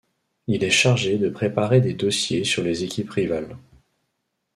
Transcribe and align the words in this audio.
Il 0.47 0.63
est 0.63 0.71
chargé 0.71 1.19
de 1.19 1.29
préparer 1.29 1.79
des 1.79 1.93
dossiers 1.93 2.43
sur 2.43 2.63
les 2.63 2.83
équipes 2.83 3.11
rivales. 3.11 3.55